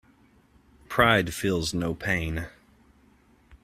[0.89, 2.47] Pride feels no pain.